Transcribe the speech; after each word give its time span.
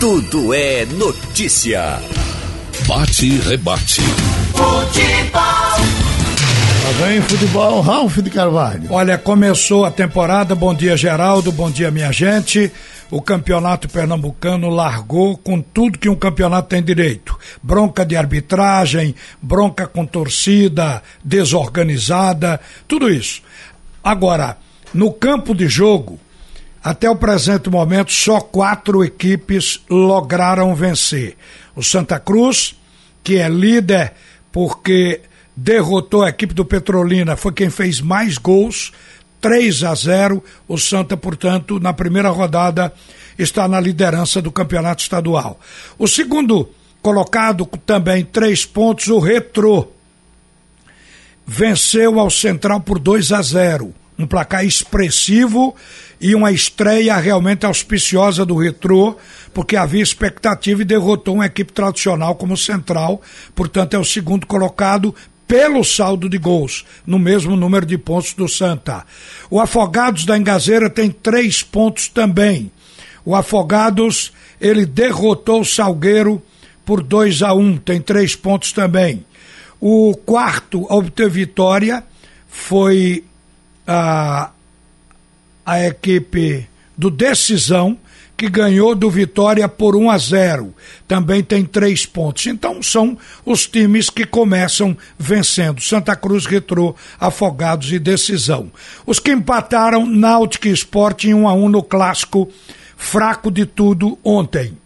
Tudo 0.00 0.54
é 0.54 0.86
notícia. 0.86 2.00
Bate 2.86 3.26
e 3.26 3.38
rebate. 3.38 4.00
Futebol. 4.00 5.42
Lá 6.82 7.06
vem 7.06 7.20
futebol, 7.20 7.80
Ralf 7.82 8.16
de 8.16 8.30
Carvalho. 8.30 8.84
Olha, 8.88 9.18
começou 9.18 9.84
a 9.84 9.90
temporada. 9.90 10.54
Bom 10.54 10.72
dia, 10.72 10.96
Geraldo. 10.96 11.52
Bom 11.52 11.70
dia, 11.70 11.90
minha 11.90 12.10
gente. 12.12 12.72
O 13.10 13.20
campeonato 13.20 13.90
pernambucano 13.90 14.70
largou 14.70 15.36
com 15.36 15.60
tudo 15.60 15.98
que 15.98 16.08
um 16.08 16.16
campeonato 16.16 16.70
tem 16.70 16.82
direito: 16.82 17.38
bronca 17.62 18.02
de 18.02 18.16
arbitragem, 18.16 19.14
bronca 19.42 19.86
com 19.86 20.06
torcida, 20.06 21.02
desorganizada, 21.22 22.58
tudo 22.88 23.10
isso. 23.10 23.42
Agora, 24.02 24.56
no 24.94 25.12
campo 25.12 25.54
de 25.54 25.68
jogo, 25.68 26.18
até 26.82 27.10
o 27.10 27.16
presente 27.16 27.68
momento, 27.68 28.10
só 28.10 28.40
quatro 28.40 29.04
equipes 29.04 29.80
lograram 29.88 30.74
vencer. 30.74 31.36
O 31.76 31.82
Santa 31.82 32.18
Cruz, 32.18 32.74
que 33.22 33.36
é 33.36 33.48
líder 33.48 34.14
porque 34.50 35.20
derrotou 35.54 36.24
a 36.24 36.30
equipe 36.30 36.54
do 36.54 36.64
Petrolina, 36.64 37.36
foi 37.36 37.52
quem 37.52 37.68
fez 37.68 38.00
mais 38.00 38.38
gols, 38.38 38.92
3 39.42 39.84
a 39.84 39.94
0. 39.94 40.42
O 40.66 40.78
Santa, 40.78 41.16
portanto, 41.16 41.78
na 41.78 41.92
primeira 41.92 42.30
rodada, 42.30 42.92
está 43.38 43.68
na 43.68 43.78
liderança 43.78 44.40
do 44.40 44.50
campeonato 44.50 45.02
estadual. 45.02 45.60
O 45.98 46.08
segundo 46.08 46.68
colocado, 47.02 47.66
também 47.84 48.24
três 48.24 48.64
pontos, 48.64 49.08
o 49.08 49.18
Retrô. 49.18 49.88
Venceu 51.46 52.18
ao 52.18 52.30
Central 52.30 52.80
por 52.80 52.98
2 52.98 53.32
a 53.32 53.42
0 53.42 53.99
um 54.20 54.26
placar 54.26 54.64
expressivo 54.64 55.74
e 56.20 56.34
uma 56.34 56.52
estreia 56.52 57.16
realmente 57.16 57.64
auspiciosa 57.64 58.44
do 58.44 58.56
Retrô, 58.56 59.16
porque 59.54 59.76
havia 59.76 60.02
expectativa 60.02 60.82
e 60.82 60.84
derrotou 60.84 61.36
uma 61.36 61.46
equipe 61.46 61.72
tradicional 61.72 62.34
como 62.34 62.56
Central, 62.56 63.22
portanto 63.54 63.94
é 63.94 63.98
o 63.98 64.04
segundo 64.04 64.46
colocado 64.46 65.14
pelo 65.48 65.82
saldo 65.82 66.28
de 66.28 66.38
gols, 66.38 66.84
no 67.04 67.18
mesmo 67.18 67.56
número 67.56 67.84
de 67.84 67.98
pontos 67.98 68.34
do 68.34 68.48
Santa. 68.48 69.04
O 69.50 69.58
Afogados 69.58 70.24
da 70.24 70.38
Engazeira 70.38 70.88
tem 70.88 71.10
três 71.10 71.62
pontos 71.62 72.06
também. 72.06 72.70
O 73.24 73.34
Afogados, 73.34 74.32
ele 74.60 74.86
derrotou 74.86 75.62
o 75.62 75.64
Salgueiro 75.64 76.40
por 76.84 77.02
2 77.02 77.42
a 77.42 77.52
1 77.52 77.58
um, 77.58 77.76
tem 77.76 78.00
três 78.00 78.36
pontos 78.36 78.72
também. 78.72 79.24
O 79.80 80.14
quarto 80.14 80.86
a 80.88 80.94
obter 80.94 81.28
vitória 81.28 82.04
foi 82.48 83.24
a, 83.92 84.50
a 85.66 85.84
equipe 85.84 86.68
do 86.96 87.10
Decisão, 87.10 87.98
que 88.36 88.48
ganhou 88.48 88.94
do 88.94 89.10
Vitória 89.10 89.68
por 89.68 89.96
1 89.96 90.10
a 90.10 90.16
0. 90.16 90.74
Também 91.08 91.42
tem 91.42 91.64
três 91.64 92.06
pontos. 92.06 92.46
Então 92.46 92.80
são 92.82 93.18
os 93.44 93.66
times 93.66 94.08
que 94.08 94.24
começam 94.24 94.96
vencendo. 95.18 95.82
Santa 95.82 96.14
Cruz, 96.14 96.46
Retrô, 96.46 96.94
Afogados 97.18 97.92
e 97.92 97.98
Decisão. 97.98 98.70
Os 99.04 99.18
que 99.18 99.32
empataram 99.32 100.06
Náutica 100.06 100.68
e 100.68 100.72
Sport 100.72 101.24
em 101.24 101.34
1 101.34 101.48
a 101.48 101.52
1 101.52 101.68
no 101.68 101.82
clássico 101.82 102.48
fraco 102.96 103.50
de 103.50 103.66
tudo 103.66 104.18
ontem. 104.24 104.78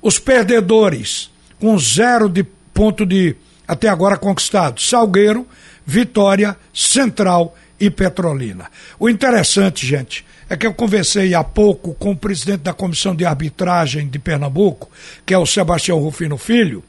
Os 0.00 0.18
perdedores 0.18 1.30
com 1.60 1.76
zero 1.78 2.28
de 2.28 2.44
ponto 2.72 3.04
de 3.04 3.34
até 3.66 3.88
agora 3.88 4.16
conquistado. 4.16 4.80
Salgueiro, 4.80 5.46
Vitória, 5.84 6.56
Central 6.72 7.56
e 7.82 7.90
Petrolina. 7.90 8.70
O 8.96 9.08
interessante, 9.08 9.84
gente, 9.84 10.24
é 10.48 10.56
que 10.56 10.64
eu 10.64 10.72
conversei 10.72 11.34
há 11.34 11.42
pouco 11.42 11.94
com 11.94 12.12
o 12.12 12.16
presidente 12.16 12.60
da 12.60 12.72
Comissão 12.72 13.12
de 13.12 13.24
Arbitragem 13.24 14.06
de 14.06 14.20
Pernambuco, 14.20 14.88
que 15.26 15.34
é 15.34 15.38
o 15.38 15.44
Sebastião 15.44 15.98
Rufino 15.98 16.38
Filho, 16.38 16.84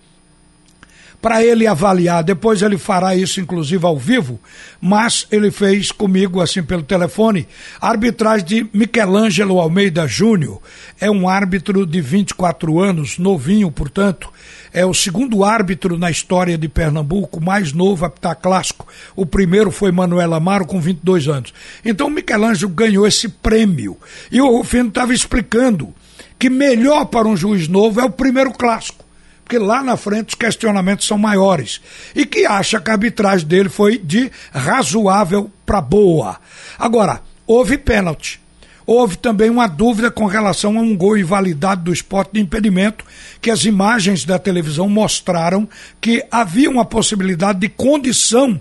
para 1.23 1.41
ele 1.41 1.65
avaliar. 1.65 2.21
Depois 2.21 2.61
ele 2.61 2.77
fará 2.77 3.15
isso, 3.15 3.39
inclusive, 3.39 3.85
ao 3.85 3.97
vivo, 3.97 4.37
mas 4.81 5.25
ele 5.31 5.49
fez 5.51 5.89
comigo, 5.89 6.41
assim, 6.41 6.61
pelo 6.61 6.83
telefone, 6.83 7.47
a 7.79 7.87
arbitragem 7.87 8.45
de 8.45 8.67
Michelangelo 8.73 9.57
Almeida 9.57 10.05
Júnior. 10.05 10.61
É 10.99 11.09
um 11.09 11.29
árbitro 11.29 11.85
de 11.85 12.01
24 12.01 12.77
anos, 12.77 13.17
novinho, 13.17 13.71
portanto. 13.71 14.29
É 14.73 14.85
o 14.85 14.93
segundo 14.93 15.45
árbitro 15.45 15.97
na 15.97 16.11
história 16.11 16.57
de 16.57 16.67
Pernambuco, 16.67 17.41
mais 17.41 17.71
novo 17.71 18.03
apitar 18.03 18.35
clássico. 18.35 18.85
O 19.15 19.25
primeiro 19.25 19.71
foi 19.71 19.93
Manuel 19.93 20.33
Amaro, 20.33 20.65
com 20.65 20.81
22 20.81 21.29
anos. 21.29 21.53
Então, 21.85 22.09
Michelangelo 22.09 22.73
ganhou 22.73 23.07
esse 23.07 23.29
prêmio. 23.29 23.95
E 24.29 24.41
o 24.41 24.57
Rufino 24.57 24.89
estava 24.89 25.13
explicando 25.13 25.93
que 26.37 26.49
melhor 26.49 27.05
para 27.05 27.29
um 27.29 27.37
juiz 27.37 27.69
novo 27.69 28.01
é 28.01 28.03
o 28.03 28.09
primeiro 28.09 28.51
clássico 28.51 29.02
porque 29.43 29.57
lá 29.57 29.83
na 29.83 29.97
frente 29.97 30.29
os 30.29 30.35
questionamentos 30.35 31.05
são 31.05 31.17
maiores. 31.17 31.81
E 32.15 32.25
que 32.25 32.45
acha 32.45 32.79
que 32.79 32.89
a 32.89 32.93
arbitragem 32.93 33.47
dele 33.47 33.69
foi 33.69 33.97
de 33.97 34.31
razoável 34.51 35.51
para 35.65 35.81
boa. 35.81 36.39
Agora, 36.79 37.21
houve 37.45 37.77
pênalti. 37.77 38.41
Houve 38.85 39.15
também 39.15 39.49
uma 39.49 39.67
dúvida 39.67 40.11
com 40.11 40.25
relação 40.25 40.77
a 40.77 40.81
um 40.81 40.95
gol 40.95 41.17
invalidado 41.17 41.83
do 41.83 41.93
esporte 41.93 42.33
de 42.33 42.41
impedimento, 42.41 43.05
que 43.41 43.49
as 43.49 43.63
imagens 43.63 44.25
da 44.25 44.37
televisão 44.37 44.89
mostraram 44.89 45.67
que 46.01 46.25
havia 46.29 46.69
uma 46.69 46.83
possibilidade 46.83 47.59
de 47.59 47.69
condição 47.69 48.59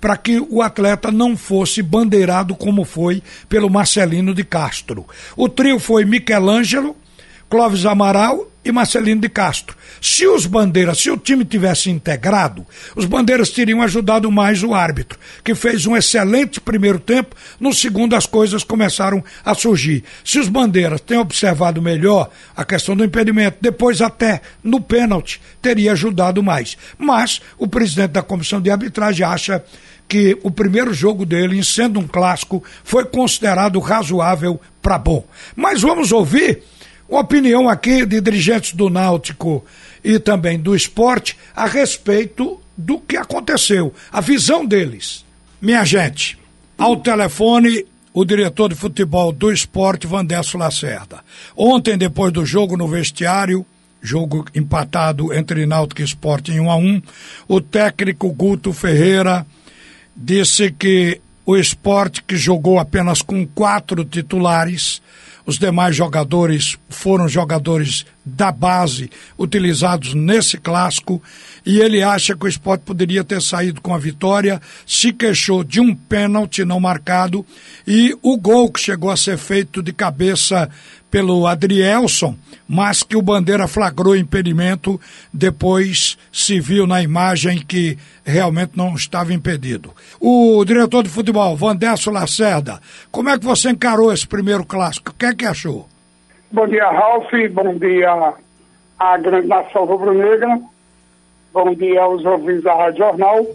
para 0.00 0.16
que 0.16 0.40
o 0.48 0.62
atleta 0.62 1.12
não 1.12 1.36
fosse 1.36 1.82
bandeirado 1.82 2.54
como 2.56 2.84
foi 2.84 3.22
pelo 3.48 3.70
Marcelino 3.70 4.34
de 4.34 4.42
Castro. 4.42 5.06
O 5.36 5.48
trio 5.48 5.78
foi 5.78 6.04
Michelangelo, 6.04 6.96
Clóvis 7.50 7.84
Amaral 7.84 8.48
e 8.64 8.70
Marcelino 8.70 9.20
de 9.20 9.28
Castro. 9.28 9.76
Se 10.00 10.24
os 10.24 10.46
bandeiras, 10.46 10.98
se 10.98 11.10
o 11.10 11.16
time 11.16 11.44
tivesse 11.44 11.90
integrado, 11.90 12.64
os 12.94 13.06
bandeiras 13.06 13.50
teriam 13.50 13.82
ajudado 13.82 14.30
mais 14.30 14.62
o 14.62 14.72
árbitro, 14.72 15.18
que 15.42 15.52
fez 15.56 15.84
um 15.84 15.96
excelente 15.96 16.60
primeiro 16.60 17.00
tempo, 17.00 17.34
no 17.58 17.74
segundo 17.74 18.14
as 18.14 18.24
coisas 18.24 18.62
começaram 18.62 19.24
a 19.44 19.52
surgir. 19.52 20.04
Se 20.24 20.38
os 20.38 20.48
bandeiras 20.48 21.00
têm 21.00 21.18
observado 21.18 21.82
melhor 21.82 22.30
a 22.56 22.64
questão 22.64 22.94
do 22.94 23.04
impedimento, 23.04 23.58
depois 23.60 24.00
até 24.00 24.40
no 24.62 24.80
pênalti 24.80 25.40
teria 25.60 25.90
ajudado 25.90 26.44
mais. 26.44 26.78
Mas 26.96 27.42
o 27.58 27.66
presidente 27.66 28.12
da 28.12 28.22
comissão 28.22 28.60
de 28.60 28.70
arbitragem 28.70 29.26
acha 29.26 29.64
que 30.06 30.38
o 30.44 30.52
primeiro 30.52 30.94
jogo 30.94 31.26
dele, 31.26 31.64
sendo 31.64 31.98
um 31.98 32.06
clássico, 32.06 32.62
foi 32.84 33.04
considerado 33.04 33.80
razoável 33.80 34.60
para 34.80 34.98
bom. 34.98 35.24
Mas 35.56 35.82
vamos 35.82 36.12
ouvir 36.12 36.62
opinião 37.18 37.68
aqui 37.68 38.06
de 38.06 38.20
dirigentes 38.20 38.72
do 38.72 38.88
Náutico 38.88 39.64
e 40.04 40.18
também 40.18 40.58
do 40.58 40.74
esporte 40.74 41.36
a 41.54 41.66
respeito 41.66 42.60
do 42.76 42.98
que 42.98 43.16
aconteceu, 43.16 43.92
a 44.12 44.20
visão 44.20 44.64
deles. 44.64 45.24
Minha 45.60 45.84
gente, 45.84 46.38
ao 46.78 46.96
telefone, 46.96 47.84
o 48.14 48.24
diretor 48.24 48.68
de 48.68 48.74
futebol 48.74 49.32
do 49.32 49.52
esporte, 49.52 50.06
Vandesso 50.06 50.56
Lacerda. 50.56 51.20
Ontem, 51.56 51.98
depois 51.98 52.32
do 52.32 52.46
jogo 52.46 52.76
no 52.76 52.88
vestiário, 52.88 53.66
jogo 54.00 54.46
empatado 54.54 55.32
entre 55.34 55.66
Náutico 55.66 56.00
e 56.00 56.04
Esporte 56.04 56.52
em 56.52 56.60
1 56.60 56.70
a 56.70 56.76
1 56.76 57.02
o 57.46 57.60
técnico 57.60 58.32
Guto 58.32 58.72
Ferreira 58.72 59.46
disse 60.16 60.70
que 60.70 61.20
o 61.44 61.56
esporte 61.56 62.22
que 62.22 62.36
jogou 62.36 62.78
apenas 62.78 63.22
com 63.22 63.46
quatro 63.46 64.04
titulares 64.04 65.02
os 65.50 65.58
demais 65.58 65.96
jogadores 65.96 66.78
foram 66.88 67.28
jogadores 67.28 68.06
da 68.24 68.52
base 68.52 69.10
utilizados 69.38 70.14
nesse 70.14 70.58
clássico 70.58 71.22
e 71.64 71.80
ele 71.80 72.02
acha 72.02 72.36
que 72.36 72.44
o 72.44 72.48
esporte 72.48 72.82
poderia 72.82 73.24
ter 73.24 73.40
saído 73.40 73.80
com 73.80 73.94
a 73.94 73.98
vitória, 73.98 74.60
se 74.86 75.12
queixou 75.12 75.64
de 75.64 75.80
um 75.80 75.94
pênalti 75.94 76.64
não 76.64 76.80
marcado 76.80 77.44
e 77.86 78.16
o 78.22 78.36
gol 78.36 78.70
que 78.70 78.80
chegou 78.80 79.10
a 79.10 79.16
ser 79.16 79.38
feito 79.38 79.82
de 79.82 79.92
cabeça 79.92 80.68
pelo 81.10 81.46
Adrielson, 81.46 82.36
mas 82.68 83.02
que 83.02 83.16
o 83.16 83.22
Bandeira 83.22 83.66
flagrou 83.66 84.16
impedimento, 84.16 85.00
depois 85.32 86.16
se 86.32 86.60
viu 86.60 86.86
na 86.86 87.02
imagem 87.02 87.58
que 87.58 87.98
realmente 88.24 88.72
não 88.76 88.94
estava 88.94 89.34
impedido. 89.34 89.92
O 90.20 90.64
diretor 90.64 91.02
de 91.02 91.08
futebol, 91.08 91.56
Vandesso 91.56 92.10
Lacerda, 92.10 92.80
como 93.10 93.28
é 93.28 93.38
que 93.38 93.44
você 93.44 93.70
encarou 93.70 94.12
esse 94.12 94.26
primeiro 94.26 94.64
clássico? 94.64 95.10
O 95.10 95.14
que 95.14 95.26
é 95.26 95.34
que 95.34 95.44
achou? 95.44 95.88
Bom 96.52 96.66
dia, 96.66 96.90
Ralf. 96.90 97.30
Bom 97.52 97.78
dia 97.78 98.34
à 98.98 99.16
grande 99.18 99.46
nação 99.46 99.84
rubro-negra. 99.84 100.60
Bom 101.52 101.72
dia 101.74 102.02
aos 102.02 102.24
ouvintes 102.24 102.64
da 102.64 102.74
Rádio 102.74 102.98
Jornal. 102.98 103.46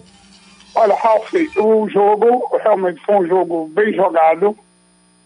Olha, 0.73 0.95
Ralf, 0.95 1.29
o 1.57 1.89
jogo 1.89 2.57
realmente 2.63 3.01
foi 3.05 3.15
um 3.15 3.27
jogo 3.27 3.67
bem 3.73 3.93
jogado 3.93 4.55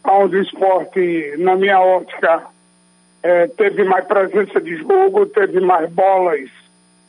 onde 0.03 0.37
o 0.37 0.41
esporte, 0.41 1.35
na 1.37 1.55
minha 1.55 1.79
ótica, 1.79 2.43
é, 3.21 3.45
teve 3.49 3.83
mais 3.83 4.03
presença 4.05 4.59
de 4.59 4.77
jogo, 4.77 5.27
teve 5.27 5.59
mais 5.59 5.91
bolas 5.91 6.49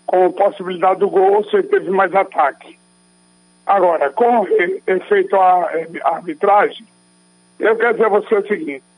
com 0.04 0.30
possibilidade 0.32 1.00
do 1.00 1.08
gol, 1.08 1.36
ou 1.36 1.44
seja, 1.44 1.62
teve 1.68 1.88
mais 1.88 2.14
ataque. 2.14 2.78
Agora, 3.64 4.10
com 4.10 4.46
efeito 4.86 5.36
a, 5.36 5.70
arbitragem, 6.04 6.86
eu 7.58 7.76
quero 7.76 7.94
dizer 7.94 8.04
a 8.04 8.10
você 8.10 8.34
o 8.34 8.46
seguinte: 8.46 8.89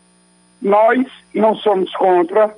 nós 0.62 1.06
não 1.34 1.56
somos 1.56 1.94
contra, 1.96 2.56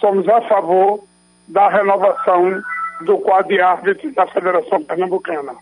somos 0.00 0.26
a 0.28 0.40
favor 0.42 1.04
da 1.46 1.68
renovação 1.68 2.62
do 3.02 3.18
quadro 3.18 3.48
de 3.48 3.60
árbitros 3.60 4.14
da 4.14 4.26
Federação 4.26 4.82
Pernambucana. 4.82 5.54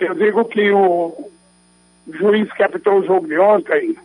Eu 0.00 0.14
digo 0.14 0.44
que 0.46 0.70
o 0.72 1.30
juiz 2.08 2.50
que 2.52 2.62
apitou 2.62 3.00
o 3.00 3.04
jogo 3.04 3.26
de 3.26 3.38
ontem, 3.38 3.96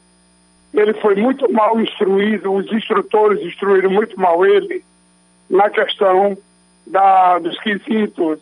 ele 0.74 0.94
foi 0.96 1.16
muito 1.16 1.52
mal 1.52 1.80
instruído, 1.80 2.52
os 2.52 2.72
instrutores 2.72 3.42
instruíram 3.42 3.90
muito 3.90 4.20
mal 4.20 4.46
ele 4.46 4.84
na 5.50 5.70
questão 5.70 6.38
da, 6.86 7.40
dos 7.40 7.58
quesitos 7.60 8.42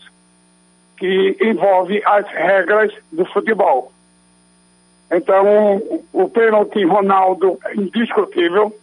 que 0.97 1.37
envolve 1.41 2.01
as 2.05 2.27
regras 2.27 2.91
do 3.11 3.25
futebol. 3.25 3.91
Então, 5.11 5.81
o 6.13 6.29
pênalti 6.29 6.85
Ronaldo 6.85 7.59
é 7.65 7.75
indiscutível. 7.75 8.73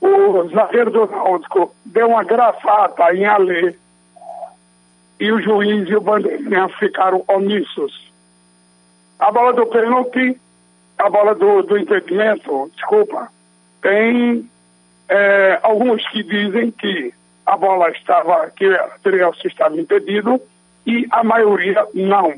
O 0.00 0.48
zagueiro 0.50 0.90
do 0.90 1.06
Náutico 1.06 1.74
deu 1.86 2.08
uma 2.08 2.22
grafata 2.24 3.14
em 3.14 3.24
Alê 3.24 3.74
e 5.18 5.32
o 5.32 5.40
juiz 5.40 5.88
e 5.88 5.96
o 5.96 6.00
bandeirinha 6.02 6.68
ficaram 6.68 7.24
omissos. 7.26 8.12
A 9.18 9.32
bola 9.32 9.54
do 9.54 9.66
pênalti, 9.66 10.38
a 10.98 11.08
bola 11.08 11.34
do, 11.34 11.62
do 11.62 11.78
impedimento, 11.78 12.70
desculpa, 12.74 13.28
tem 13.80 14.48
é, 15.08 15.58
alguns 15.62 16.06
que 16.10 16.22
dizem 16.22 16.70
que 16.70 17.14
a 17.46 17.56
bola 17.56 17.90
estava, 17.90 18.50
que 18.50 18.66
o 18.66 19.46
estava 19.46 19.80
impedido 19.80 20.38
e 20.86 21.06
a 21.10 21.24
maioria 21.24 21.86
não. 21.94 22.34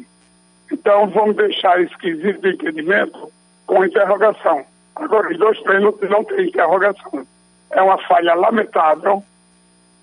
Então 0.70 1.08
vamos 1.08 1.36
deixar 1.36 1.80
esse 1.80 1.96
quesito 1.98 2.40
de 2.40 2.54
impedimento 2.54 3.30
com 3.66 3.84
interrogação. 3.84 4.64
Agora, 4.94 5.30
os 5.30 5.38
dois 5.38 5.60
pênaltis 5.60 6.08
não 6.08 6.24
tem 6.24 6.48
interrogação. 6.48 7.26
É 7.70 7.82
uma 7.82 7.98
falha 8.06 8.34
lamentável. 8.34 9.22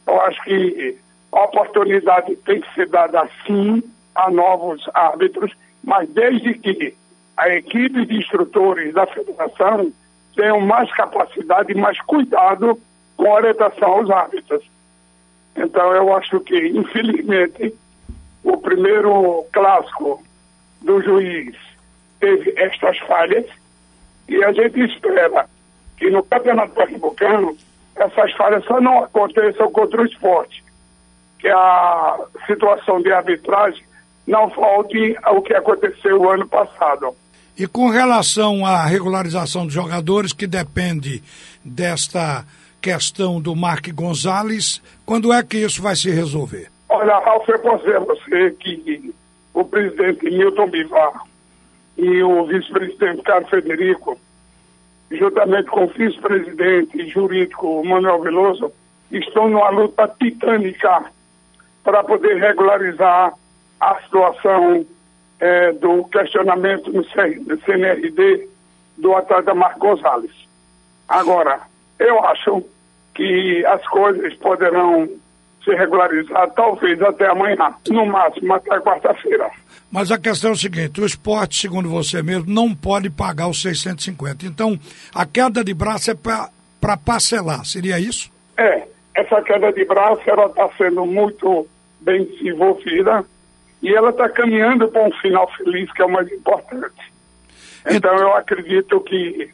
Eu 0.05 0.21
acho 0.21 0.43
que 0.43 0.97
a 1.31 1.43
oportunidade 1.45 2.35
tem 2.37 2.61
que 2.61 2.73
ser 2.75 2.87
dada 2.87 3.27
sim 3.45 3.81
a 4.13 4.29
novos 4.29 4.87
árbitros, 4.93 5.51
mas 5.83 6.07
desde 6.09 6.53
que 6.53 6.95
a 7.35 7.49
equipe 7.49 8.05
de 8.05 8.17
instrutores 8.17 8.93
da 8.93 9.07
federação 9.07 9.91
tenham 10.35 10.59
mais 10.61 10.91
capacidade 10.93 11.71
e 11.71 11.75
mais 11.75 11.99
cuidado 12.01 12.79
com 13.17 13.31
a 13.31 13.35
orientação 13.35 13.91
aos 13.93 14.09
árbitros. 14.09 14.63
Então 15.55 15.93
eu 15.93 16.15
acho 16.15 16.39
que, 16.41 16.67
infelizmente, 16.69 17.73
o 18.43 18.57
primeiro 18.57 19.45
clássico 19.51 20.23
do 20.83 21.01
juiz 21.01 21.55
teve 22.19 22.53
estas 22.57 22.97
falhas 22.99 23.45
e 24.27 24.43
a 24.43 24.51
gente 24.51 24.79
espera 24.81 25.47
que 25.97 26.09
no 26.09 26.23
Campeonato 26.23 26.73
Pernambucano 26.73 27.57
essas 27.95 28.31
falhas 28.33 28.63
só 28.65 28.79
não 28.81 29.03
aconteçam 29.03 29.71
contra 29.71 30.01
o 30.01 30.05
esporte, 30.05 30.63
que 31.39 31.47
a 31.47 32.19
situação 32.47 33.01
de 33.01 33.11
arbitragem 33.11 33.83
não 34.25 34.49
volte 34.49 35.17
ao 35.23 35.41
que 35.41 35.53
aconteceu 35.53 36.21
o 36.21 36.29
ano 36.29 36.47
passado. 36.47 37.15
E 37.57 37.67
com 37.67 37.89
relação 37.89 38.65
à 38.65 38.83
regularização 38.85 39.65
dos 39.65 39.73
jogadores, 39.73 40.33
que 40.33 40.47
depende 40.47 41.21
desta 41.63 42.43
questão 42.81 43.39
do 43.39 43.55
Mark 43.55 43.87
Gonzalez, 43.93 44.81
quando 45.05 45.31
é 45.31 45.43
que 45.43 45.57
isso 45.57 45.81
vai 45.81 45.95
se 45.95 46.09
resolver? 46.09 46.69
Olha, 46.89 47.19
Ralf, 47.19 47.47
eu 47.47 47.59
posso 47.59 47.85
dizer 47.85 47.97
a 47.97 47.99
você 47.99 48.51
que 48.59 49.12
o 49.53 49.63
presidente 49.63 50.29
Milton 50.29 50.67
Bivar 50.67 51.23
e 51.97 52.23
o 52.23 52.45
vice-presidente 52.45 53.21
Carlos 53.21 53.49
Federico, 53.49 54.19
juntamente 55.11 55.69
com 55.69 55.83
o 55.85 55.87
vice-presidente 55.87 57.07
jurídico 57.09 57.85
Manuel 57.85 58.21
Veloso, 58.21 58.71
estão 59.11 59.47
numa 59.47 59.69
luta 59.69 60.07
titânica 60.19 61.05
para 61.83 62.03
poder 62.03 62.37
regularizar 62.37 63.33
a 63.79 64.01
situação 64.01 64.85
é, 65.39 65.71
do 65.73 66.05
questionamento 66.05 66.91
no 66.91 67.03
CNRD 67.03 68.47
do 68.97 69.15
atleta 69.15 69.53
Marco 69.53 69.79
Gonzalez. 69.79 70.31
Agora, 71.07 71.61
eu 71.99 72.25
acho 72.25 72.63
que 73.13 73.63
as 73.65 73.85
coisas 73.87 74.33
poderão 74.35 75.07
se 75.63 75.73
regularizar 75.73 76.49
talvez 76.51 77.01
até 77.01 77.29
amanhã, 77.29 77.73
no 77.89 78.05
máximo 78.05 78.53
até 78.53 78.79
quarta-feira. 78.79 79.49
Mas 79.91 80.11
a 80.11 80.17
questão 80.17 80.51
é 80.51 80.53
o 80.53 80.57
seguinte: 80.57 80.99
o 80.99 81.05
esporte, 81.05 81.59
segundo 81.59 81.89
você 81.89 82.21
mesmo, 82.21 82.51
não 82.51 82.73
pode 82.73 83.09
pagar 83.09 83.47
os 83.47 83.61
650. 83.61 84.45
Então, 84.45 84.77
a 85.13 85.25
queda 85.25 85.63
de 85.63 85.73
braço 85.73 86.11
é 86.11 86.15
para 86.15 86.97
parcelar, 86.97 87.65
seria 87.65 87.99
isso? 87.99 88.31
É, 88.57 88.87
essa 89.15 89.41
queda 89.41 89.71
de 89.71 89.85
braço 89.85 90.21
ela 90.25 90.47
está 90.47 90.69
sendo 90.77 91.05
muito 91.05 91.67
bem 92.01 92.25
desenvolvida 92.25 93.23
e 93.81 93.93
ela 93.93 94.09
está 94.09 94.27
caminhando 94.29 94.87
para 94.87 95.03
um 95.03 95.11
final 95.13 95.49
feliz, 95.55 95.91
que 95.93 96.01
é 96.01 96.05
o 96.05 96.11
mais 96.11 96.31
importante. 96.31 97.13
Então, 97.89 98.15
eu 98.17 98.33
acredito 98.35 98.99
que 99.01 99.49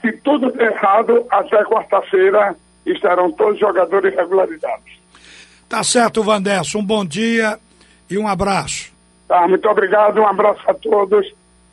se 0.00 0.12
tudo 0.18 0.52
der 0.52 0.72
errado, 0.72 1.26
até 1.30 1.64
quarta-feira 1.64 2.54
estarão 2.86 3.30
todos 3.32 3.54
os 3.54 3.60
jogadores 3.60 4.14
regularizados. 4.14 4.96
Tá 5.68 5.82
certo, 5.82 6.22
Vanderson. 6.22 6.78
Um 6.78 6.84
bom 6.84 7.04
dia 7.04 7.58
e 8.08 8.16
um 8.16 8.28
abraço. 8.28 8.92
Tá, 9.28 9.46
muito 9.48 9.68
obrigado, 9.68 10.20
um 10.20 10.26
abraço 10.26 10.62
a 10.68 10.74
todos 10.74 11.26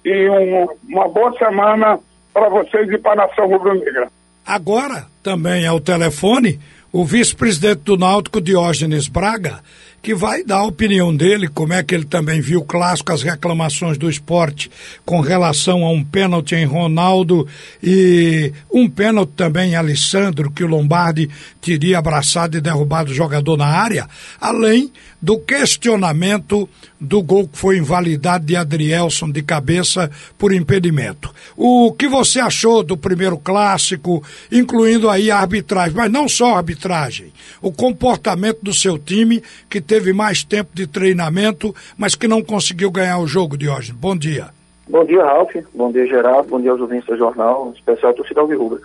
e 0.04 0.30
um, 0.30 0.68
uma 0.90 1.08
boa 1.08 1.32
semana 1.38 2.00
para 2.34 2.50
vocês 2.50 2.90
e 2.90 2.98
para 2.98 3.24
a 3.24 3.28
Nação 3.28 3.48
Rubro-Negra. 3.48 4.10
Agora, 4.46 5.06
também 5.22 5.66
ao 5.66 5.80
telefone, 5.80 6.60
o 6.92 7.06
vice-presidente 7.06 7.82
do 7.82 7.96
Náutico, 7.96 8.42
Diógenes 8.42 9.08
Braga, 9.08 9.62
que 10.04 10.14
vai 10.14 10.44
dar 10.44 10.58
a 10.58 10.66
opinião 10.66 11.16
dele, 11.16 11.48
como 11.48 11.72
é 11.72 11.82
que 11.82 11.96
ele 11.96 12.04
também 12.04 12.42
viu 12.42 12.60
o 12.60 12.66
clássico, 12.66 13.14
as 13.14 13.24
reclamações 13.24 13.98
do 13.98 14.10
esporte 14.10 14.70
com 15.06 15.22
relação 15.22 15.86
a 15.86 15.92
um 15.92 16.04
pênalti 16.04 16.56
em 16.56 16.66
Ronaldo 16.66 17.48
e 17.82 18.52
um 18.70 18.90
pênalti 18.90 19.32
também 19.38 19.72
em 19.72 19.76
Alessandro, 19.76 20.52
que 20.52 20.62
o 20.62 20.68
Lombardi 20.68 21.30
teria 21.62 22.00
abraçado 22.00 22.58
e 22.58 22.62
derrubado 22.62 23.12
o 23.12 23.16
jogador 23.16 23.56
na 23.56 23.68
área, 23.68 24.06
além 24.42 24.92
do 25.22 25.40
questionamento 25.40 26.68
do 27.00 27.24
gol 27.24 27.48
que 27.48 27.58
foi 27.58 27.78
invalidado 27.78 28.46
de 28.46 28.58
Adrielson 28.58 29.32
de 29.32 29.42
cabeça 29.42 30.12
por 30.38 30.54
impedimento. 30.54 31.34
O 31.56 31.94
que 31.94 32.10
você 32.10 32.42
achou 32.42 32.84
do 32.84 32.98
primeiro 32.98 33.38
clássico, 33.38 34.22
incluindo 34.52 35.10
aí 35.10 35.32
a 35.32 35.40
arbitragem, 35.40 35.96
mas 35.96 36.12
não 36.12 36.28
só 36.28 36.56
a 36.56 36.58
arbitragem, 36.58 37.32
o 37.62 37.72
comportamento 37.72 38.60
do 38.62 38.74
seu 38.74 38.98
time, 38.98 39.42
que 39.70 39.80
mais 40.14 40.44
tempo 40.44 40.72
de 40.74 40.88
treinamento, 40.88 41.74
mas 41.98 42.16
que 42.16 42.28
não 42.28 42.42
conseguiu 42.42 42.90
ganhar 42.90 43.20
o 43.20 43.28
jogo 43.28 43.56
hoje. 43.56 43.94
Bom 43.94 44.16
dia. 44.16 44.50
Bom 44.88 45.06
dia, 45.06 45.24
Ralf. 45.24 45.56
Bom 45.74 45.92
dia, 45.92 46.06
Geraldo. 46.06 46.50
Bom 46.50 46.60
dia 46.60 46.72
aos 46.72 46.82
ouvintes 46.82 47.06
do 47.08 47.18
jornal, 47.18 47.70
em 47.70 47.78
especial 47.78 48.14
torcida 48.14 48.42
Alvirrubra. 48.42 48.80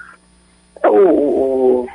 É, 0.82 0.88
o, 0.88 1.08
o, 1.08 1.88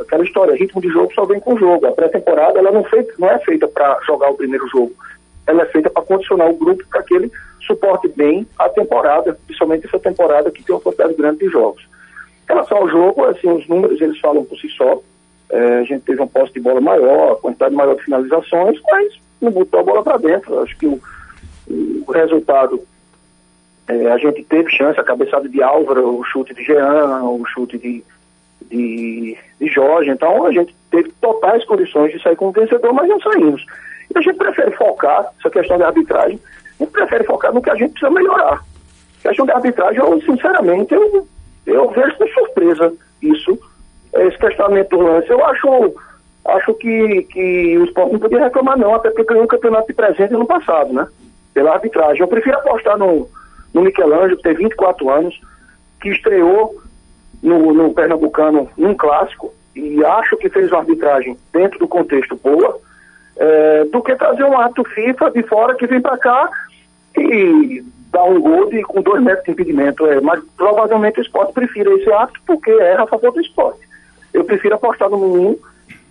aquela 0.00 0.24
história, 0.24 0.56
ritmo 0.56 0.80
de 0.80 0.88
jogo 0.88 1.12
só 1.14 1.24
vem 1.24 1.38
com 1.40 1.54
o 1.54 1.58
jogo. 1.58 1.86
A 1.86 1.92
pré-temporada 1.92 2.58
ela 2.58 2.72
não, 2.72 2.84
feita, 2.84 3.12
não 3.18 3.30
é 3.30 3.38
feita 3.40 3.68
para 3.68 4.00
jogar 4.06 4.30
o 4.30 4.34
primeiro 4.34 4.66
jogo. 4.68 4.92
Ela 5.46 5.62
é 5.62 5.66
feita 5.66 5.90
para 5.90 6.02
condicionar 6.02 6.48
o 6.48 6.56
grupo 6.56 6.82
para 6.88 7.02
que 7.02 7.14
ele 7.14 7.30
suporte 7.66 8.08
bem 8.08 8.46
a 8.58 8.68
temporada, 8.68 9.38
principalmente 9.46 9.86
essa 9.86 9.98
temporada 9.98 10.50
que 10.50 10.62
tem 10.62 10.74
uma 10.74 10.80
quantidade 10.80 11.14
grande 11.14 11.38
de 11.38 11.48
jogos. 11.48 11.86
Em 12.44 12.52
relação 12.52 12.78
ao 12.78 12.88
jogo, 12.88 13.24
assim, 13.24 13.48
os 13.48 13.66
números 13.68 14.00
eles 14.00 14.18
falam 14.18 14.44
por 14.44 14.58
si 14.58 14.68
só. 14.70 15.00
É, 15.50 15.78
a 15.78 15.84
gente 15.84 16.02
teve 16.02 16.20
um 16.22 16.26
posse 16.26 16.52
de 16.52 16.60
bola 16.60 16.80
maior, 16.80 17.36
quantidade 17.36 17.74
maior 17.74 17.94
de 17.96 18.04
finalizações, 18.04 18.80
mas 18.90 19.20
não 19.40 19.50
botou 19.50 19.80
a 19.80 19.84
bola 19.84 20.02
para 20.02 20.16
dentro. 20.16 20.60
Acho 20.60 20.76
que 20.76 20.86
o, 20.86 21.00
o 21.68 22.12
resultado, 22.12 22.82
é, 23.88 24.10
a 24.10 24.18
gente 24.18 24.42
teve 24.44 24.70
chance, 24.70 24.98
a 24.98 25.04
cabeçada 25.04 25.48
de 25.48 25.62
Álvaro, 25.62 26.18
o 26.18 26.24
chute 26.24 26.54
de 26.54 26.64
Jean, 26.64 27.22
o 27.22 27.44
chute 27.46 27.78
de, 27.78 28.04
de, 28.70 29.36
de 29.60 29.66
Jorge. 29.68 30.10
Então 30.10 30.46
a 30.46 30.52
gente 30.52 30.74
teve 30.90 31.12
totais 31.20 31.64
condições 31.64 32.12
de 32.12 32.22
sair 32.22 32.36
como 32.36 32.52
vencedor, 32.52 32.92
mas 32.92 33.08
não 33.08 33.20
saímos. 33.20 33.64
E 34.14 34.18
a 34.18 34.20
gente 34.20 34.36
prefere 34.36 34.70
focar, 34.72 35.26
essa 35.38 35.50
questão 35.50 35.78
da 35.78 35.86
arbitragem, 35.86 36.38
a 36.80 36.84
gente 36.84 36.92
prefere 36.92 37.24
focar 37.24 37.52
no 37.52 37.62
que 37.62 37.70
a 37.70 37.74
gente 37.74 37.92
precisa 37.92 38.10
melhorar. 38.10 38.64
A 39.24 39.28
questão 39.28 39.46
da 39.46 39.54
arbitragem, 39.54 39.98
eu, 39.98 40.20
sinceramente, 40.22 40.94
eu, 40.94 41.26
eu 41.66 41.90
vejo 41.90 42.16
com 42.16 42.26
surpresa 42.28 42.92
isso, 43.22 43.58
esse 44.16 44.38
questionamento 44.38 44.90
do 44.90 45.00
lance. 45.00 45.30
Eu 45.30 45.44
acho, 45.44 45.94
acho 46.46 46.74
que, 46.74 47.22
que 47.30 47.78
o 47.78 47.84
esporte 47.84 48.12
não 48.12 48.20
podia 48.20 48.44
reclamar, 48.44 48.78
não, 48.78 48.94
até 48.94 49.10
porque 49.10 49.24
ganhou 49.24 49.44
um 49.44 49.48
campeonato 49.48 49.86
de 49.88 49.94
presente 49.94 50.32
no 50.32 50.46
passado, 50.46 50.92
né? 50.92 51.06
Pela 51.52 51.72
arbitragem. 51.72 52.20
Eu 52.20 52.28
prefiro 52.28 52.58
apostar 52.58 52.98
no, 52.98 53.28
no 53.72 53.82
Michelangelo, 53.82 54.36
que 54.36 54.42
tem 54.42 54.54
24 54.54 55.10
anos, 55.10 55.40
que 56.00 56.10
estreou 56.10 56.74
no, 57.42 57.72
no 57.72 57.92
Pernambucano 57.92 58.68
num 58.76 58.94
clássico 58.94 59.52
e 59.76 60.04
acho 60.04 60.36
que 60.36 60.48
fez 60.48 60.70
uma 60.70 60.80
arbitragem 60.80 61.36
dentro 61.52 61.78
do 61.78 61.88
contexto 61.88 62.36
boa, 62.36 62.78
é, 63.36 63.84
do 63.84 64.02
que 64.02 64.14
trazer 64.14 64.44
um 64.44 64.58
ato 64.58 64.84
FIFA 64.84 65.30
de 65.32 65.42
fora 65.42 65.74
que 65.74 65.86
vem 65.86 66.00
para 66.00 66.16
cá 66.16 66.48
e 67.16 67.84
dá 68.10 68.22
um 68.24 68.40
gol 68.40 68.70
com 68.86 69.02
dois 69.02 69.22
metros 69.22 69.44
de 69.44 69.50
impedimento. 69.50 70.06
É, 70.06 70.20
mas 70.20 70.40
provavelmente 70.56 71.18
o 71.18 71.22
esporte 71.22 71.52
prefira 71.52 71.92
esse 71.94 72.10
ato 72.12 72.40
porque 72.46 72.70
erra 72.70 73.04
a 73.04 73.06
favor 73.08 73.32
do 73.32 73.40
esporte. 73.40 73.80
Eu 74.34 74.44
prefiro 74.44 74.74
apostar 74.74 75.08
no 75.08 75.16
menino 75.16 75.58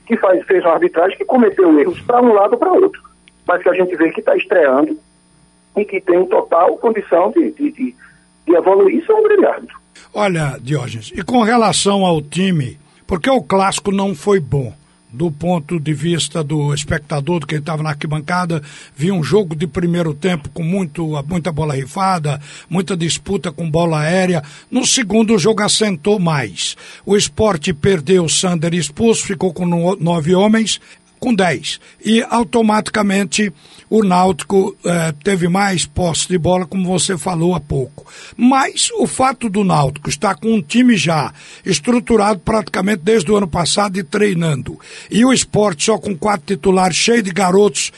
que 0.06 0.18
faz, 0.18 0.44
fez 0.46 0.64
uma 0.64 0.74
arbitragem 0.74 1.18
que 1.18 1.26
cometeu 1.26 1.78
erros 1.80 2.00
para 2.02 2.22
um 2.22 2.34
lado 2.34 2.54
ou 2.54 2.58
para 2.58 2.72
outro, 2.72 3.02
mas 3.46 3.62
que 3.62 3.70
a 3.70 3.74
gente 3.74 3.96
vê 3.96 4.10
que 4.12 4.22
está 4.22 4.36
estreando 4.36 4.98
e 5.78 5.86
que 5.86 6.02
tem 6.02 6.26
total 6.26 6.78
condição 6.78 7.32
de, 7.32 7.52
de, 7.52 7.72
de, 7.72 7.96
de 8.48 8.56
evoluir 8.56 9.04
um 9.12 9.24
grande 9.24 9.46
árbitro. 9.46 9.78
Olha, 10.14 10.58
Diógenes, 10.62 11.12
e 11.16 11.24
com 11.24 11.42
relação 11.42 12.06
ao 12.06 12.22
time, 12.22 12.80
porque 13.06 13.30
o 13.30 13.42
clássico 13.42 13.92
não 13.92 14.16
foi 14.16 14.40
bom 14.40 14.74
do 15.14 15.32
ponto 15.32 15.80
de 15.80 15.94
vista 15.94 16.44
do 16.44 16.74
espectador, 16.74 17.40
do 17.40 17.48
que 17.48 17.56
estava 17.56 17.84
na 17.84 17.92
arquibancada, 17.92 18.64
via 18.96 19.14
um 19.14 19.24
jogo 19.24 19.56
de 19.56 19.68
primeiro 19.68 20.14
tempo 20.14 20.50
com 20.50 20.64
muito, 20.64 21.08
muita 21.28 21.52
bola 21.52 21.76
rifada, 21.76 22.42
muita 22.68 22.98
disputa 22.98 23.52
com 23.52 23.70
bola 23.70 24.00
aérea. 24.00 24.44
No 24.72 24.86
segundo, 24.86 25.36
o 25.36 25.40
jogo 25.40 25.62
assentou 25.62 26.20
mais. 26.20 26.76
O 27.06 27.16
esporte 27.16 27.72
perdeu 27.72 28.26
o 28.26 28.30
Sander 28.30 28.74
expulso, 28.74 29.24
ficou 29.24 29.54
com 29.54 29.68
nove 30.00 30.34
homens 30.34 30.82
com 31.24 31.34
10. 31.34 31.80
E 32.04 32.22
automaticamente 32.30 33.54
o 33.96 34.04
Náutico 34.04 34.76
eh, 34.84 35.14
teve 35.24 35.48
mais 35.48 35.86
posse 35.86 36.28
de 36.28 36.36
bola, 36.36 36.66
como 36.66 36.84
você 36.84 37.16
falou 37.16 37.54
há 37.54 37.60
pouco. 37.60 38.12
Mas 38.36 38.90
o 38.98 39.06
fato 39.06 39.48
do 39.48 39.64
Náutico 39.64 40.10
estar 40.10 40.34
com 40.36 40.48
um 40.48 40.64
time 40.64 40.96
já 40.96 41.32
estruturado 41.64 42.40
praticamente 42.40 43.04
desde 43.04 43.32
o 43.32 43.36
ano 43.36 43.48
passado 43.48 44.00
e 44.00 44.04
treinando, 44.04 44.80
e 45.12 45.24
o 45.24 45.32
esporte 45.32 45.86
só 45.86 46.00
com 46.00 46.18
quatro 46.18 46.48
titulares, 46.48 46.98
cheio 46.98 47.22
de 47.22 47.32
garotos, 47.32 47.92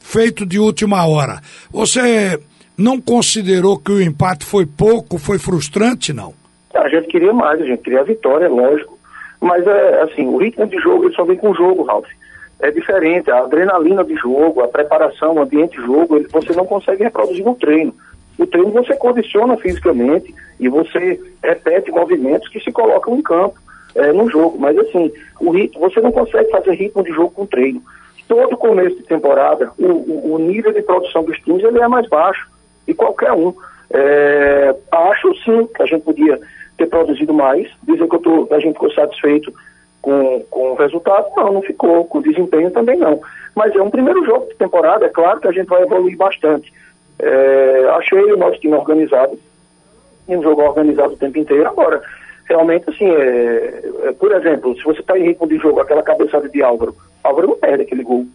feito 0.00 0.44
de 0.44 0.58
última 0.58 1.06
hora. 1.06 1.40
Você 1.70 2.40
não 2.76 3.00
considerou 3.00 3.78
que 3.78 3.92
o 3.92 4.02
empate 4.02 4.44
foi 4.44 4.66
pouco, 4.66 5.16
foi 5.16 5.38
frustrante, 5.38 6.12
não? 6.12 6.34
A 6.74 6.88
gente 6.88 7.06
queria 7.06 7.32
mais, 7.32 7.60
a 7.60 7.64
gente 7.64 7.82
queria 7.82 8.00
a 8.00 8.04
vitória, 8.04 8.48
lógico. 8.48 8.98
Mas 9.40 9.64
é 9.64 10.02
assim, 10.02 10.26
o 10.26 10.38
ritmo 10.38 10.66
de 10.66 10.76
jogo 10.78 11.04
ele 11.04 11.14
só 11.14 11.24
vem 11.24 11.36
com 11.36 11.50
o 11.50 11.54
jogo, 11.54 11.84
Ralf 11.84 12.08
é 12.60 12.70
diferente. 12.70 13.30
A 13.30 13.40
adrenalina 13.40 14.04
de 14.04 14.14
jogo, 14.16 14.60
a 14.60 14.68
preparação, 14.68 15.34
o 15.34 15.42
ambiente 15.42 15.78
de 15.78 15.86
jogo, 15.86 16.20
você 16.30 16.52
não 16.52 16.66
consegue 16.66 17.04
reproduzir 17.04 17.44
no 17.44 17.54
treino. 17.54 17.94
O 18.38 18.46
treino 18.46 18.70
você 18.70 18.94
condiciona 18.94 19.56
fisicamente 19.56 20.34
e 20.58 20.68
você 20.68 21.20
repete 21.42 21.90
movimentos 21.90 22.48
que 22.48 22.60
se 22.60 22.72
colocam 22.72 23.16
em 23.16 23.22
campo 23.22 23.58
é, 23.94 24.12
no 24.12 24.30
jogo. 24.30 24.58
Mas 24.58 24.78
assim, 24.78 25.12
o 25.40 25.50
ritmo, 25.50 25.80
você 25.80 26.00
não 26.00 26.12
consegue 26.12 26.50
fazer 26.50 26.72
ritmo 26.72 27.02
de 27.02 27.10
jogo 27.10 27.30
com 27.30 27.46
treino. 27.46 27.82
Todo 28.28 28.56
começo 28.56 28.96
de 28.96 29.02
temporada, 29.02 29.72
o, 29.78 29.86
o, 29.86 30.34
o 30.34 30.38
nível 30.38 30.72
de 30.72 30.82
produção 30.82 31.24
dos 31.24 31.38
times 31.40 31.64
ele 31.64 31.80
é 31.80 31.88
mais 31.88 32.08
baixo. 32.08 32.48
E 32.86 32.94
qualquer 32.94 33.32
um. 33.32 33.54
É, 33.92 34.74
acho 34.92 35.34
sim 35.44 35.66
que 35.74 35.82
a 35.82 35.86
gente 35.86 36.02
podia 36.02 36.38
ter 36.76 36.86
produzido 36.86 37.34
mais. 37.34 37.68
Dizer 37.82 38.08
que 38.08 38.14
eu 38.14 38.20
tô, 38.20 38.48
a 38.52 38.60
gente 38.60 38.74
ficou 38.74 38.90
satisfeito 38.92 39.52
com, 40.00 40.40
com 40.50 40.72
o 40.72 40.74
resultado, 40.74 41.26
não, 41.36 41.52
não 41.52 41.62
ficou. 41.62 42.04
Com 42.04 42.18
o 42.18 42.22
desempenho 42.22 42.70
também 42.70 42.96
não. 42.96 43.20
Mas 43.54 43.74
é 43.74 43.82
um 43.82 43.90
primeiro 43.90 44.24
jogo 44.24 44.46
de 44.48 44.54
temporada, 44.54 45.06
é 45.06 45.08
claro 45.08 45.40
que 45.40 45.48
a 45.48 45.52
gente 45.52 45.68
vai 45.68 45.82
evoluir 45.82 46.16
bastante. 46.16 46.72
É, 47.18 47.86
achei 47.96 48.32
o 48.32 48.36
nosso 48.36 48.58
time 48.60 48.74
organizado, 48.74 49.38
e 50.28 50.36
um 50.36 50.42
jogo 50.42 50.62
organizado 50.62 51.14
o 51.14 51.16
tempo 51.16 51.38
inteiro. 51.38 51.68
Agora, 51.68 52.00
realmente, 52.48 52.88
assim, 52.88 53.10
é, 53.10 53.82
é, 54.04 54.12
por 54.12 54.32
exemplo, 54.32 54.76
se 54.76 54.84
você 54.84 55.00
está 55.00 55.18
em 55.18 55.24
ritmo 55.24 55.46
de 55.46 55.58
jogo, 55.58 55.80
aquela 55.80 56.02
cabeçada 56.02 56.48
de 56.48 56.62
Álvaro, 56.62 56.94
Álvaro 57.22 57.48
não 57.48 57.56
perde 57.56 57.82
aquele 57.82 58.02
gol. 58.02 58.26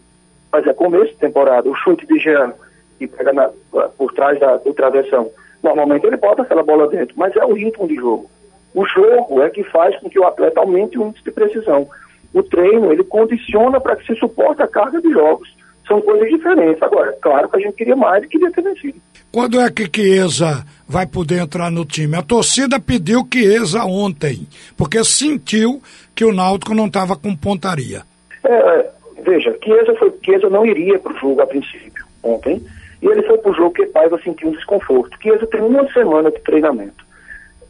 Mas 0.52 0.68
é 0.68 0.74
começo 0.74 1.08
de 1.08 1.18
temporada, 1.18 1.70
o 1.70 1.76
chute 1.76 2.06
de 2.06 2.20
Jean, 2.20 2.54
que 3.00 3.08
pega 3.08 3.34
na, 3.34 3.50
por 3.98 4.14
trás 4.14 4.40
da, 4.40 4.58
do 4.58 4.74
travessão, 4.74 5.30
normalmente 5.64 6.06
ele 6.06 6.18
bota 6.18 6.44
aquela 6.44 6.64
bola 6.64 6.88
dentro, 6.88 7.16
mas 7.18 7.36
é 7.36 7.44
o 7.44 7.54
ritmo 7.54 7.88
de 7.88 7.96
jogo. 7.96 8.30
O 8.76 8.86
jogo 8.86 9.42
é 9.42 9.50
que 9.50 9.64
faz 9.64 9.98
com 10.02 10.10
que 10.10 10.20
o 10.20 10.28
atleta 10.28 10.60
aumente 10.60 11.00
o 11.00 11.08
índice 11.08 11.24
de 11.24 11.32
precisão. 11.32 11.88
O 12.34 12.44
treino, 12.44 12.92
ele 12.92 13.06
condiciona 13.06 13.80
para 13.80 13.96
que 13.96 14.06
se 14.06 14.20
suporte 14.20 14.62
a 14.62 14.68
carga 14.68 15.02
de 15.02 15.10
jogos. 15.12 15.48
São 15.88 16.02
coisas 16.02 16.28
diferentes. 16.28 16.84
Agora, 16.84 17.16
claro 17.22 17.48
que 17.48 17.56
a 17.56 17.60
gente 17.62 17.76
queria 17.76 17.96
mais 17.96 18.22
e 18.24 18.28
queria 18.28 18.52
ter 18.52 18.62
vencido. 18.62 19.00
Quando 19.32 19.62
é 19.62 19.72
que 19.72 19.90
Chiesa 19.94 20.66
vai 20.86 21.08
poder 21.08 21.40
entrar 21.40 21.72
no 21.72 21.86
time? 21.86 22.18
A 22.18 22.22
torcida 22.22 22.78
pediu 22.78 23.26
Chiesa 23.32 23.86
ontem, 23.86 24.46
porque 24.76 25.02
sentiu 25.06 25.82
que 26.14 26.26
o 26.26 26.34
Náutico 26.34 26.74
não 26.74 26.88
estava 26.88 27.16
com 27.16 27.34
pontaria. 27.34 28.02
É, 28.44 28.90
veja, 29.24 29.58
Chiesa, 29.64 29.96
foi, 29.96 30.14
Chiesa 30.24 30.50
não 30.50 30.66
iria 30.66 31.00
para 31.00 31.14
o 31.14 31.18
jogo 31.18 31.42
a 31.42 31.48
princípio, 31.48 32.06
ontem, 32.22 32.62
e 33.02 33.08
ele 33.08 33.24
foi 33.24 33.38
para 33.38 33.52
o 33.52 33.56
jogo 33.56 33.74
que 33.74 33.86
Paiva 33.86 34.20
sentiu 34.22 34.50
um 34.50 34.54
desconforto. 34.54 35.18
Chiesa 35.22 35.48
tem 35.48 35.62
uma 35.62 35.90
semana 35.94 36.30
de 36.30 36.40
treinamento 36.40 37.05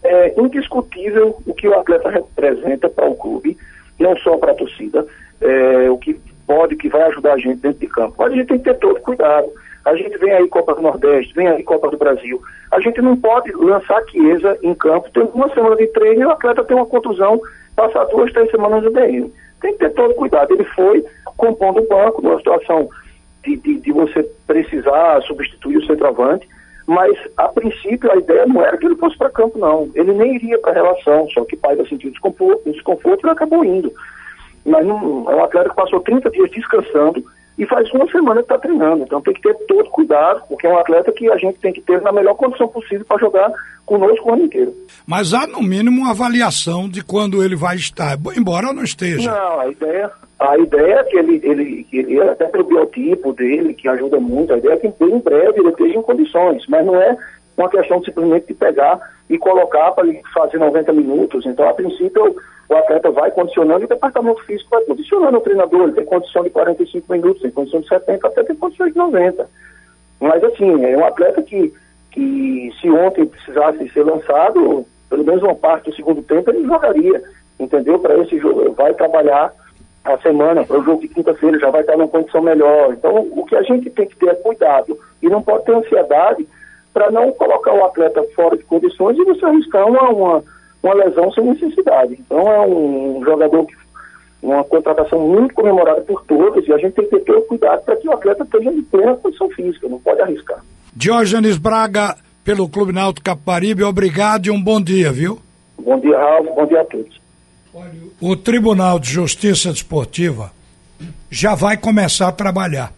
é 0.06 0.34
indiscutível 0.38 1.38
o 1.46 1.54
que 1.54 1.68
o 1.68 1.80
atleta 1.80 2.10
representa 2.10 2.90
para 2.90 3.10
o 3.10 3.16
clube, 3.16 3.58
não 4.00 4.16
só 4.18 4.38
para 4.38 4.52
a 4.52 4.56
torcida, 4.56 5.06
é, 5.42 5.90
o 5.90 5.98
que 5.98 6.20
pode, 6.46 6.76
que 6.76 6.90
vai 6.90 7.04
ajudar 7.04 7.34
a 7.34 7.38
gente 7.38 7.62
dentro 7.62 7.80
de 7.80 7.88
campo. 7.88 8.16
Mas 8.18 8.32
a 8.32 8.36
gente 8.36 8.48
tem 8.48 8.58
que 8.58 8.66
ter 8.66 8.78
todo 8.78 9.00
cuidado. 9.02 9.48
A 9.84 9.96
gente 9.96 10.18
vem 10.18 10.32
aí 10.32 10.48
Copa 10.48 10.74
do 10.74 10.82
Nordeste, 10.82 11.34
vem 11.34 11.48
aí 11.48 11.64
Copa 11.64 11.90
do 11.90 11.98
Brasil. 11.98 12.42
A 12.72 12.80
gente 12.80 13.02
não 13.02 13.16
pode 13.16 13.52
lançar 13.52 14.04
Chiesa 14.10 14.58
em 14.64 14.74
campo, 14.74 15.12
tem 15.12 15.24
uma 15.34 15.54
semana 15.54 15.76
de 15.76 15.88
treino 15.88 16.22
e 16.22 16.26
o 16.26 16.32
atleta 16.32 16.64
tem 16.64 16.76
uma 16.76 16.86
contusão, 16.86 17.40
passar 17.76 18.06
duas, 18.06 18.32
três 18.34 18.50
semanas 18.50 18.84
no 18.84 18.92
DM. 18.92 19.32
Tem 19.62 19.74
que 19.74 19.80
ter 19.80 19.94
todo 19.94 20.16
cuidado. 20.16 20.54
Ele 20.54 20.64
foi 20.64 21.06
compondo 21.38 21.82
o 21.82 21.88
banco 21.88 22.22
numa 22.22 22.38
situação 22.38 22.90
de, 23.44 23.56
de, 23.58 23.80
de 23.80 23.92
você 23.92 24.24
precisar 24.48 25.22
substituir 25.22 25.78
o 25.78 25.86
centroavante 25.86 26.48
mas 26.88 27.18
a 27.38 27.48
princípio 27.50 28.12
a 28.12 28.18
ideia 28.18 28.46
não 28.46 28.62
era 28.62 28.78
que 28.78 28.86
ele 28.86 28.96
fosse 28.96 29.18
para 29.18 29.30
campo, 29.30 29.58
não. 29.58 29.90
Ele 29.96 30.14
nem 30.14 30.36
iria 30.36 30.60
para 30.60 30.72
a 30.72 30.76
relação, 30.76 31.28
só 31.30 31.44
que 31.46 31.58
Paiva 31.58 31.86
sentiu 31.88 32.12
desconforto, 32.12 32.72
desconforto 32.72 33.26
e 33.26 33.30
acabou 33.30 33.66
indo. 33.66 33.92
Mas 34.66 34.86
não, 34.86 35.30
é 35.30 35.36
um 35.36 35.44
atleta 35.44 35.70
que 35.70 35.76
passou 35.76 36.00
30 36.00 36.30
dias 36.30 36.52
descansando 36.52 37.24
e 37.58 37.66
faz 37.66 37.90
uma 37.92 38.10
semana 38.12 38.42
que 38.42 38.54
está 38.54 38.58
treinando. 38.58 39.04
Então 39.04 39.22
tem 39.22 39.34
que 39.34 39.42
ter 39.42 39.54
todo 39.66 39.90
cuidado, 39.90 40.44
porque 40.48 40.68
é 40.68 40.70
um 40.70 40.78
atleta 40.78 41.12
que 41.12 41.32
a 41.32 41.38
gente 41.38 41.60
tem 41.60 41.72
que 41.72 41.82
ter 41.82 42.02
na 42.02 42.12
melhor 42.12 42.36
condição 42.36 42.68
possível 42.68 43.06
para 43.06 43.20
jogar 43.20 43.52
conosco 43.86 44.30
o 44.30 44.34
ano 44.34 44.44
inteiro. 44.44 44.74
Mas 45.08 45.34
há 45.34 45.48
no 45.48 45.62
mínimo 45.62 46.02
uma 46.02 46.12
avaliação 46.12 46.90
de 46.90 47.04
quando 47.04 47.44
ele 47.44 47.56
vai 47.56 47.76
estar, 47.76 48.18
embora 48.36 48.74
não 48.74 48.84
esteja. 48.84 49.32
Não, 49.32 49.60
a 49.60 49.68
ideia, 49.68 50.12
a 50.40 50.58
ideia 50.58 50.96
é 50.96 51.04
que 51.04 51.18
ele, 51.18 51.40
ele, 51.44 51.88
ele 51.94 52.22
até 52.22 52.46
pelo 52.46 52.66
biotipo 52.66 53.32
dele, 53.34 53.74
que 53.74 53.88
ajuda 53.88 54.20
muito, 54.20 54.54
a 54.54 54.58
ideia 54.58 54.74
é 54.74 54.78
que 54.78 54.88
em 54.88 55.20
breve 55.20 55.60
ele 55.60 55.70
esteja 55.70 56.00
em 56.00 56.02
condições, 56.02 56.66
mas 56.68 56.86
não 56.86 56.96
é 56.96 57.16
uma 57.58 57.70
questão 57.70 58.04
simplesmente 58.04 58.48
de 58.48 58.54
pegar 58.54 59.00
e 59.30 59.38
colocar 59.38 59.92
para 59.92 60.08
ele 60.08 60.22
fazer 60.34 60.58
90 60.58 60.92
minutos. 60.92 61.46
Então, 61.46 61.68
a 61.68 61.74
princípio, 61.74 62.36
o 62.68 62.76
atleta 62.76 63.12
vai 63.12 63.30
condicionando 63.32 63.82
e 63.82 63.86
o 63.86 63.90
departamento 63.90 64.44
físico 64.44 64.70
vai 64.72 64.84
condicionando 64.84 65.38
o 65.38 65.42
treinador. 65.42 65.84
Ele 65.84 65.92
tem 65.94 66.06
condição 66.06 66.44
de 66.44 66.50
45 66.50 67.12
minutos, 67.12 67.42
tem 67.42 67.52
condição 67.52 67.82
de 67.82 67.88
70, 67.88 68.28
até 68.28 68.44
tem 68.44 68.56
condição 68.56 68.88
de 68.88 68.96
90. 68.96 69.48
Mas, 70.20 70.44
assim, 70.44 70.84
é 70.86 70.98
um 70.98 71.06
atleta 71.06 71.42
que, 71.44 71.74
que 72.12 72.74
se 72.82 72.90
ontem 72.90 73.26
precisasse 73.26 73.88
ser 73.90 74.04
lançado, 74.04 74.86
pelo 75.10 75.24
menos 75.24 75.44
uma 75.44 75.56
parte 75.56 75.90
do 75.90 75.96
segundo 75.96 76.24
tempo, 76.24 76.50
ele 76.50 76.66
jogaria, 76.66 77.22
entendeu? 77.60 78.00
Para 78.00 78.18
esse 78.18 78.38
jogo, 78.40 78.72
vai 78.74 78.94
trabalhar 78.94 79.54
a 80.04 80.18
semana, 80.20 80.64
para 80.64 80.80
o 80.80 80.84
jogo 80.84 81.02
de 81.02 81.08
quinta-feira, 81.08 81.60
já 81.60 81.70
vai 81.70 81.82
estar 81.82 81.98
numa 81.98 82.08
condição 82.08 82.42
melhor. 82.42 82.94
Então, 82.94 83.28
o 83.32 83.46
que 83.46 83.56
a 83.56 83.62
gente 83.64 83.90
tem 83.90 84.08
que 84.08 84.16
ter 84.16 84.30
é 84.30 84.36
cuidado 84.36 84.98
e 85.22 85.28
não 85.28 85.42
pode 85.42 85.66
ter 85.66 85.74
ansiedade 85.74 86.48
para 86.94 87.12
não 87.12 87.32
colocar 87.32 87.74
o 87.74 87.84
atleta 87.84 88.24
fora 88.36 88.56
de 88.56 88.64
condições 88.64 89.18
e 89.18 89.24
você 89.26 89.46
arriscar 89.46 89.88
uma, 89.88 90.10
uma, 90.10 90.44
uma 90.86 90.94
lesão 90.94 91.32
sem 91.32 91.44
necessidade. 91.44 92.14
Então, 92.14 92.52
é 92.52 92.66
um, 92.66 93.22
jogador 93.24 93.66
que 93.66 93.76
uma 94.42 94.64
contratação 94.64 95.20
muito 95.20 95.56
comemorada 95.56 96.02
por 96.02 96.24
todos 96.26 96.68
e 96.68 96.72
a 96.72 96.78
gente 96.78 96.94
tem 96.94 97.06
que 97.06 97.12
ter 97.12 97.24
todo 97.24 97.42
cuidado 97.48 97.84
para 97.84 97.96
que 97.96 98.08
o 98.08 98.12
atleta 98.12 98.44
esteja 98.44 98.70
em 98.70 98.82
plena 98.84 99.16
condição 99.16 99.50
física, 99.50 99.90
não 99.90 100.00
pode 100.00 100.22
arriscar. 100.22 100.64
Diógenes 100.96 101.58
Braga, 101.58 102.16
pelo 102.44 102.70
Clube 102.70 102.94
Náutico 102.94 103.26
Caparibe, 103.26 103.84
obrigado 103.84 104.46
e 104.46 104.52
um 104.52 104.62
bom 104.62 104.80
dia, 104.80 105.12
viu? 105.12 105.40
Bom 105.80 106.00
dia, 106.00 106.18
Ralf, 106.18 106.46
bom 106.46 106.66
dia 106.68 106.82
a 106.82 106.86
todos. 106.86 107.20
O 108.22 108.36
Tribunal 108.36 109.00
de 109.00 109.10
Justiça 109.10 109.72
Desportiva 109.72 110.52
já 111.30 111.56
vai 111.56 111.76
começar 111.76 112.28
a 112.28 112.32
trabalhar. 112.32 112.94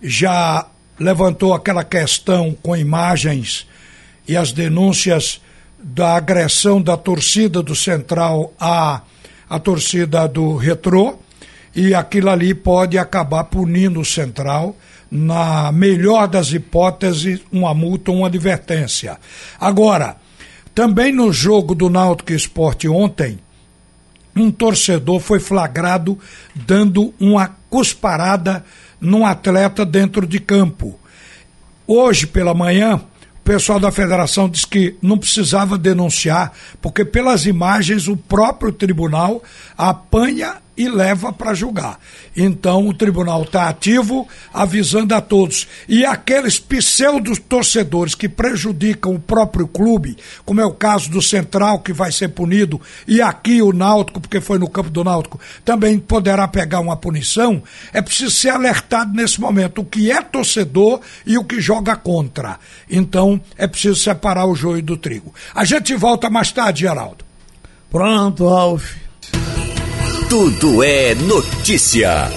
Já 0.00 0.66
levantou 1.00 1.54
aquela 1.54 1.82
questão 1.82 2.54
com 2.62 2.76
imagens 2.76 3.66
e 4.28 4.36
as 4.36 4.52
denúncias 4.52 5.40
da 5.78 6.16
agressão 6.16 6.82
da 6.82 6.96
torcida 6.96 7.62
do 7.62 7.74
Central 7.74 8.52
à, 8.58 9.02
à 9.48 9.58
torcida 9.58 10.26
do 10.26 10.56
Retrô, 10.56 11.18
e 11.74 11.94
aquilo 11.94 12.30
ali 12.30 12.54
pode 12.54 12.98
acabar 12.98 13.44
punindo 13.44 14.00
o 14.00 14.04
Central, 14.04 14.76
na 15.10 15.72
melhor 15.72 16.28
das 16.28 16.52
hipóteses, 16.52 17.40
uma 17.50 17.72
multa 17.72 18.10
uma 18.10 18.26
advertência. 18.26 19.16
Agora, 19.58 20.16
também 20.74 21.12
no 21.12 21.32
jogo 21.32 21.74
do 21.74 21.88
Náutico 21.88 22.32
Esporte 22.32 22.88
ontem, 22.88 23.38
um 24.36 24.50
torcedor 24.50 25.20
foi 25.20 25.40
flagrado 25.40 26.18
dando 26.54 27.12
uma 27.18 27.56
cusparada 27.68 28.64
num 29.00 29.26
atleta 29.26 29.84
dentro 29.84 30.26
de 30.26 30.38
campo. 30.38 30.98
Hoje 31.86 32.26
pela 32.26 32.54
manhã, 32.54 33.00
pessoal 33.48 33.80
da 33.80 33.90
federação 33.90 34.46
disse 34.46 34.66
que 34.66 34.94
não 35.00 35.16
precisava 35.16 35.78
denunciar, 35.78 36.52
porque 36.82 37.02
pelas 37.02 37.46
imagens 37.46 38.06
o 38.06 38.14
próprio 38.14 38.70
tribunal 38.70 39.42
apanha 39.74 40.56
e 40.78 40.88
leva 40.88 41.32
para 41.32 41.52
julgar. 41.52 41.98
Então 42.36 42.86
o 42.86 42.94
tribunal 42.94 43.42
está 43.42 43.68
ativo, 43.68 44.28
avisando 44.54 45.12
a 45.12 45.20
todos. 45.20 45.66
E 45.88 46.06
aqueles 46.06 46.60
pseudos 46.60 47.40
torcedores 47.40 48.14
que 48.14 48.28
prejudicam 48.28 49.12
o 49.12 49.18
próprio 49.18 49.66
clube, 49.66 50.16
como 50.46 50.60
é 50.60 50.64
o 50.64 50.72
caso 50.72 51.10
do 51.10 51.20
Central, 51.20 51.80
que 51.80 51.92
vai 51.92 52.12
ser 52.12 52.28
punido, 52.28 52.80
e 53.08 53.20
aqui 53.20 53.60
o 53.60 53.72
Náutico, 53.72 54.20
porque 54.20 54.40
foi 54.40 54.58
no 54.58 54.70
campo 54.70 54.88
do 54.88 55.02
Náutico, 55.02 55.40
também 55.64 55.98
poderá 55.98 56.46
pegar 56.46 56.78
uma 56.78 56.96
punição, 56.96 57.60
é 57.92 58.00
preciso 58.00 58.30
ser 58.30 58.50
alertado 58.50 59.12
nesse 59.12 59.40
momento 59.40 59.80
o 59.80 59.84
que 59.84 60.12
é 60.12 60.22
torcedor 60.22 61.00
e 61.26 61.36
o 61.36 61.44
que 61.44 61.60
joga 61.60 61.96
contra. 61.96 62.58
Então 62.88 63.40
é 63.56 63.66
preciso 63.66 63.96
separar 63.96 64.46
o 64.46 64.54
joio 64.54 64.82
do 64.82 64.96
trigo. 64.96 65.34
A 65.52 65.64
gente 65.64 65.96
volta 65.96 66.30
mais 66.30 66.52
tarde, 66.52 66.82
Geraldo. 66.82 67.24
Pronto, 67.90 68.48
Ralf. 68.48 68.94
Tudo 70.28 70.82
é 70.82 71.14
notícia. 71.14 72.30